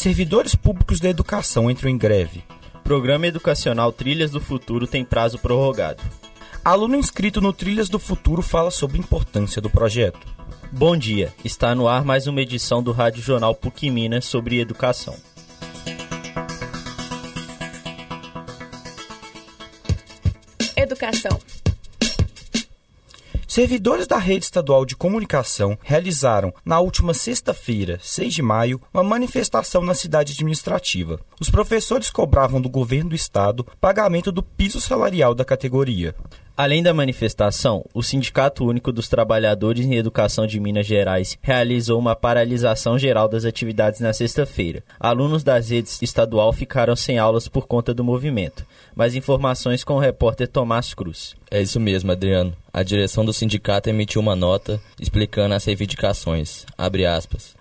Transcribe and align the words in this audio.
Servidores 0.00 0.54
públicos 0.54 0.98
da 0.98 1.10
educação 1.10 1.70
entram 1.70 1.90
em 1.90 1.98
greve. 1.98 2.42
Programa 2.82 3.26
Educacional 3.26 3.92
Trilhas 3.92 4.30
do 4.30 4.40
Futuro 4.40 4.86
tem 4.86 5.04
prazo 5.04 5.38
prorrogado. 5.38 6.02
Aluno 6.64 6.96
inscrito 6.96 7.38
no 7.38 7.52
Trilhas 7.52 7.90
do 7.90 7.98
Futuro 7.98 8.40
fala 8.40 8.70
sobre 8.70 8.96
a 8.96 9.00
importância 9.00 9.60
do 9.60 9.68
projeto. 9.68 10.26
Bom 10.72 10.96
dia, 10.96 11.34
está 11.44 11.74
no 11.74 11.86
ar 11.86 12.02
mais 12.02 12.26
uma 12.26 12.40
edição 12.40 12.82
do 12.82 12.92
Rádio 12.92 13.22
Jornal 13.22 13.54
PUC 13.54 13.90
Minas 13.90 14.24
sobre 14.24 14.58
educação. 14.58 15.14
Educação. 20.78 21.38
Servidores 23.50 24.06
da 24.06 24.16
rede 24.16 24.44
estadual 24.44 24.86
de 24.86 24.94
comunicação 24.94 25.76
realizaram, 25.82 26.54
na 26.64 26.78
última 26.78 27.12
sexta-feira, 27.12 27.98
6 28.00 28.32
de 28.32 28.42
maio, 28.42 28.80
uma 28.94 29.02
manifestação 29.02 29.82
na 29.82 29.92
cidade 29.92 30.34
administrativa. 30.34 31.18
Os 31.40 31.50
professores 31.50 32.10
cobravam 32.10 32.60
do 32.60 32.68
governo 32.68 33.10
do 33.10 33.16
estado 33.16 33.66
pagamento 33.80 34.30
do 34.30 34.40
piso 34.40 34.80
salarial 34.80 35.34
da 35.34 35.44
categoria. 35.44 36.14
Além 36.56 36.80
da 36.80 36.94
manifestação, 36.94 37.84
o 37.92 38.04
Sindicato 38.04 38.64
Único 38.64 38.92
dos 38.92 39.08
Trabalhadores 39.08 39.84
em 39.84 39.96
Educação 39.96 40.46
de 40.46 40.60
Minas 40.60 40.86
Gerais 40.86 41.36
realizou 41.42 41.98
uma 41.98 42.14
paralisação 42.14 42.96
geral 42.96 43.28
das 43.28 43.44
atividades 43.44 43.98
na 43.98 44.12
sexta-feira. 44.12 44.84
Alunos 45.00 45.42
das 45.42 45.70
redes 45.70 46.00
estadual 46.00 46.52
ficaram 46.52 46.94
sem 46.94 47.18
aulas 47.18 47.48
por 47.48 47.66
conta 47.66 47.92
do 47.92 48.04
movimento. 48.04 48.64
Mais 48.94 49.16
informações 49.16 49.82
com 49.82 49.94
o 49.94 49.98
repórter 49.98 50.46
Tomás 50.46 50.94
Cruz. 50.94 51.34
É 51.50 51.60
isso 51.60 51.80
mesmo, 51.80 52.12
Adriano. 52.12 52.54
A 52.72 52.84
direção 52.84 53.24
do 53.24 53.32
sindicato 53.32 53.90
emitiu 53.90 54.20
uma 54.20 54.36
nota 54.36 54.80
explicando 55.00 55.54
as 55.54 55.64
reivindicações. 55.64 56.64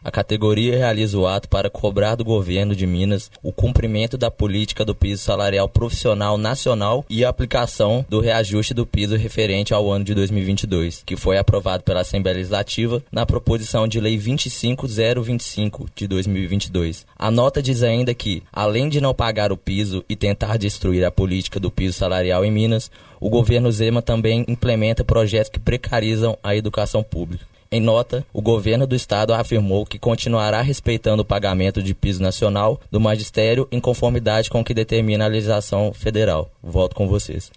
A 0.04 0.12
categoria 0.12 0.78
realiza 0.78 1.18
o 1.18 1.26
ato 1.26 1.50
para 1.50 1.70
cobrar 1.70 2.14
do 2.14 2.24
governo 2.24 2.76
de 2.76 2.86
Minas 2.86 3.32
o 3.42 3.52
cumprimento 3.52 4.16
da 4.16 4.30
política 4.30 4.86
do 4.86 4.94
piso 4.94 5.24
salarial 5.24 5.68
profissional 5.68 6.38
nacional 6.38 7.04
e 7.10 7.26
a 7.26 7.30
aplicação 7.30 8.06
do 8.08 8.20
reajuste 8.20 8.76
do 8.76 8.86
piso 8.86 9.16
referente 9.16 9.74
ao 9.74 9.92
ano 9.92 10.06
de 10.06 10.14
2022, 10.14 11.02
que 11.04 11.18
foi 11.18 11.40
aprovado 11.40 11.84
pela 11.84 12.02
Assembleia 12.02 12.38
Legislativa 12.38 13.02
na 13.12 13.26
proposição 13.26 13.88
de 13.88 14.00
lei 14.00 14.16
25025 14.16 15.90
de 15.96 16.08
2022. 16.08 17.08
A 17.18 17.32
nota 17.32 17.64
diz 17.64 17.82
ainda 17.82 18.14
que, 18.14 18.44
além 18.54 18.88
de 18.88 19.02
não 19.02 19.16
pagar 19.16 19.52
o 19.52 19.58
piso 19.58 20.06
e 20.08 20.16
tentar 20.16 20.58
destruir 20.58 21.04
a 21.04 21.10
política 21.10 21.60
do 21.60 21.72
piso 21.72 21.98
salarial 21.98 22.46
em 22.46 22.52
Minas, 22.52 22.92
o 23.20 23.30
governo 23.30 23.72
Zema 23.72 24.02
também 24.02 24.46
implementa 24.48 25.04
projetos 25.04 25.50
que 25.50 25.60
precarizam 25.60 26.38
a 26.44 26.56
educação 26.56 27.04
pública. 27.04 27.46
Em 27.72 27.80
nota, 27.80 28.26
o 28.34 28.42
governo 28.42 28.88
do 28.88 28.96
estado 28.96 29.32
afirmou 29.32 29.86
que 29.86 30.00
continuará 30.00 30.60
respeitando 30.62 31.22
o 31.22 31.26
pagamento 31.26 31.84
de 31.84 31.94
piso 31.94 32.22
nacional 32.22 32.80
do 32.90 33.00
magistério 33.00 33.68
em 33.72 33.80
conformidade 33.80 34.50
com 34.50 34.62
o 34.62 34.64
que 34.64 34.74
determina 34.74 35.26
a 35.26 35.28
legislação 35.28 35.94
federal. 35.94 36.50
Volto 36.64 36.96
com 36.96 37.08
vocês. 37.08 37.52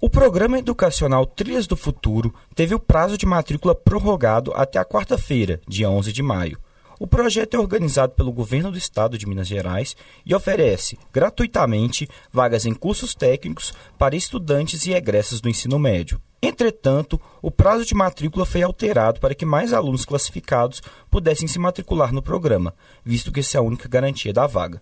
O 0.00 0.08
programa 0.08 0.58
educacional 0.58 1.26
Trilhas 1.26 1.66
do 1.66 1.76
Futuro 1.76 2.32
teve 2.54 2.74
o 2.74 2.78
prazo 2.78 3.18
de 3.18 3.26
matrícula 3.26 3.74
prorrogado 3.74 4.52
até 4.54 4.78
a 4.78 4.84
quarta-feira, 4.84 5.60
dia 5.68 5.90
11 5.90 6.12
de 6.12 6.22
maio. 6.22 6.56
O 6.98 7.06
projeto 7.06 7.54
é 7.54 7.58
organizado 7.58 8.12
pelo 8.14 8.32
governo 8.32 8.72
do 8.72 8.78
estado 8.78 9.16
de 9.16 9.26
Minas 9.26 9.46
Gerais 9.46 9.96
e 10.26 10.34
oferece, 10.34 10.98
gratuitamente, 11.12 12.08
vagas 12.32 12.66
em 12.66 12.74
cursos 12.74 13.14
técnicos 13.14 13.72
para 13.96 14.16
estudantes 14.16 14.84
e 14.86 14.92
egressos 14.92 15.40
do 15.40 15.48
ensino 15.48 15.78
médio. 15.78 16.20
Entretanto, 16.42 17.20
o 17.42 17.50
prazo 17.50 17.84
de 17.84 17.94
matrícula 17.94 18.46
foi 18.46 18.62
alterado 18.62 19.20
para 19.20 19.34
que 19.34 19.44
mais 19.44 19.72
alunos 19.72 20.04
classificados 20.04 20.80
pudessem 21.10 21.48
se 21.48 21.58
matricular 21.58 22.12
no 22.12 22.22
programa, 22.22 22.74
visto 23.04 23.32
que 23.32 23.40
essa 23.40 23.58
é 23.58 23.60
a 23.60 23.62
única 23.62 23.88
garantia 23.88 24.32
da 24.32 24.46
vaga. 24.46 24.80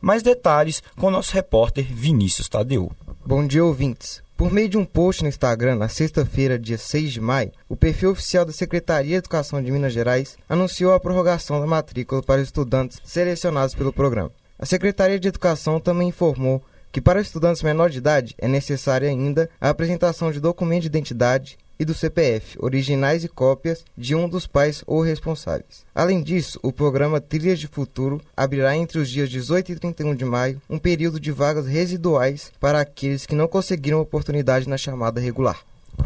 Mais 0.00 0.22
detalhes 0.22 0.82
com 0.96 1.10
nosso 1.10 1.32
repórter 1.32 1.84
Vinícius 1.84 2.48
Tadeu. 2.48 2.92
Bom 3.24 3.46
dia, 3.46 3.64
ouvintes. 3.64 4.25
Por 4.36 4.52
meio 4.52 4.68
de 4.68 4.76
um 4.76 4.84
post 4.84 5.22
no 5.22 5.30
Instagram, 5.30 5.76
na 5.76 5.88
sexta-feira, 5.88 6.58
dia 6.58 6.76
6 6.76 7.10
de 7.10 7.22
maio, 7.22 7.52
o 7.70 7.74
perfil 7.74 8.10
oficial 8.10 8.44
da 8.44 8.52
Secretaria 8.52 9.12
de 9.12 9.16
Educação 9.16 9.62
de 9.62 9.72
Minas 9.72 9.94
Gerais 9.94 10.36
anunciou 10.46 10.92
a 10.92 11.00
prorrogação 11.00 11.58
da 11.58 11.66
matrícula 11.66 12.22
para 12.22 12.42
estudantes 12.42 13.00
selecionados 13.02 13.74
pelo 13.74 13.94
programa. 13.94 14.30
A 14.58 14.66
Secretaria 14.66 15.18
de 15.18 15.28
Educação 15.28 15.80
também 15.80 16.10
informou 16.10 16.62
que 16.92 17.00
para 17.00 17.18
estudantes 17.18 17.62
menores 17.62 17.94
de 17.94 17.98
idade 17.98 18.34
é 18.36 18.46
necessária 18.46 19.08
ainda 19.08 19.48
a 19.58 19.70
apresentação 19.70 20.30
de 20.30 20.38
documento 20.38 20.82
de 20.82 20.88
identidade 20.88 21.56
e 21.78 21.84
do 21.84 21.94
CPF, 21.94 22.56
originais 22.60 23.24
e 23.24 23.28
cópias 23.28 23.84
de 23.96 24.14
um 24.14 24.28
dos 24.28 24.46
pais 24.46 24.82
ou 24.86 25.00
responsáveis. 25.00 25.84
Além 25.94 26.22
disso, 26.22 26.58
o 26.62 26.72
programa 26.72 27.20
Trilhas 27.20 27.58
de 27.58 27.66
Futuro 27.66 28.20
abrirá 28.36 28.76
entre 28.76 28.98
os 28.98 29.08
dias 29.08 29.30
18 29.30 29.72
e 29.72 29.76
31 29.76 30.14
de 30.14 30.24
maio 30.24 30.60
um 30.68 30.78
período 30.78 31.20
de 31.20 31.30
vagas 31.30 31.66
residuais 31.66 32.52
para 32.60 32.80
aqueles 32.80 33.26
que 33.26 33.34
não 33.34 33.48
conseguiram 33.48 34.00
oportunidade 34.00 34.68
na 34.68 34.76
chamada 34.76 35.20
regular. 35.20 35.60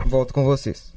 Volto 0.07 0.33
com 0.33 0.45
vocês. 0.45 0.93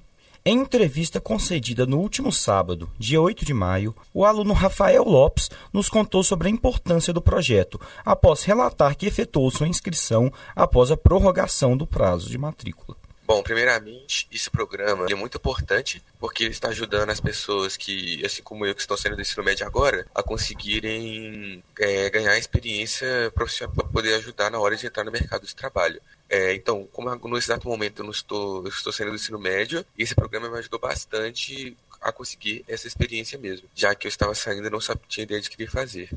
Em 0.46 0.58
entrevista 0.60 1.22
concedida 1.22 1.86
no 1.86 2.00
último 2.00 2.30
sábado, 2.30 2.90
dia 3.00 3.22
8 3.22 3.46
de 3.46 3.54
maio, 3.54 3.96
o 4.14 4.26
aluno 4.26 4.54
Rafael 4.54 5.06
Lopes 5.06 5.50
nos 5.72 5.88
contou 5.88 6.22
sobre 6.22 6.50
a 6.50 6.52
importância 6.52 7.14
do 7.14 7.22
projeto, 7.22 7.80
após 8.04 8.44
relatar 8.44 8.98
que 8.98 9.06
efetuou 9.06 9.50
sua 9.50 9.70
inscrição 9.70 10.30
após 10.54 10.92
a 10.92 10.98
prorrogação 10.98 11.78
do 11.78 11.88
prazo 11.88 12.30
de 12.30 12.38
matrícula. 12.38 12.98
Bom, 13.34 13.42
primeiramente, 13.42 14.28
esse 14.32 14.48
programa 14.48 15.08
é 15.10 15.16
muito 15.16 15.40
importante 15.40 16.04
porque 16.20 16.44
ele 16.44 16.52
está 16.52 16.68
ajudando 16.68 17.10
as 17.10 17.20
pessoas 17.20 17.76
que, 17.76 18.24
assim 18.24 18.44
como 18.44 18.64
eu, 18.64 18.76
que 18.76 18.82
estão 18.82 18.96
saindo 18.96 19.16
do 19.16 19.24
ensino 19.24 19.44
médio 19.44 19.66
agora, 19.66 20.06
a 20.14 20.22
conseguirem 20.22 21.64
é, 21.80 22.12
ganhar 22.12 22.38
experiência 22.38 23.32
profissional 23.34 23.74
para 23.74 23.88
poder 23.88 24.14
ajudar 24.14 24.52
na 24.52 24.60
hora 24.60 24.76
de 24.76 24.86
entrar 24.86 25.04
no 25.04 25.12
mercado 25.12 25.48
de 25.48 25.56
trabalho. 25.56 26.00
É, 26.30 26.54
então, 26.54 26.88
como 26.94 27.10
no 27.28 27.36
exato 27.36 27.68
momento 27.68 28.02
eu 28.02 28.04
não 28.04 28.12
estou, 28.12 28.66
eu 28.66 28.70
estou 28.70 28.94
saindo 28.94 29.10
do 29.10 29.16
ensino 29.16 29.40
médio, 29.40 29.84
esse 29.98 30.14
programa 30.14 30.48
me 30.48 30.60
ajudou 30.60 30.80
bastante 30.80 31.76
a 32.04 32.12
conseguir 32.12 32.64
essa 32.68 32.86
experiência 32.86 33.40
mesmo, 33.40 33.68
já 33.74 33.96
que 33.96 34.06
eu 34.06 34.10
estava 34.10 34.36
saindo 34.36 34.68
e 34.68 34.70
não 34.70 34.82
sabia, 34.82 35.06
tinha 35.08 35.24
ideia 35.24 35.42
de 35.42 35.50
querer 35.50 35.72
fazer. 35.72 36.10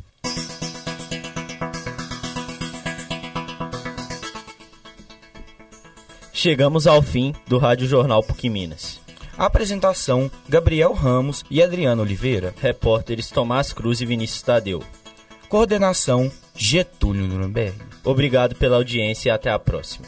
Chegamos 6.36 6.86
ao 6.86 7.00
fim 7.00 7.34
do 7.47 7.56
Rádio 7.56 7.86
Jornal 7.86 8.22
PUC 8.22 8.50
Minas. 8.50 9.00
Apresentação: 9.38 10.30
Gabriel 10.47 10.92
Ramos 10.92 11.42
e 11.50 11.62
Adriano 11.62 12.02
Oliveira. 12.02 12.54
Repórteres 12.60 13.30
Tomás 13.30 13.72
Cruz 13.72 14.02
e 14.02 14.04
Vinícius 14.04 14.42
Tadeu. 14.42 14.82
Coordenação: 15.48 16.30
Getúlio 16.54 17.26
Nuremberg. 17.26 17.78
Obrigado 18.04 18.54
pela 18.54 18.76
audiência 18.76 19.30
e 19.30 19.32
até 19.32 19.50
a 19.50 19.58
próxima. 19.58 20.06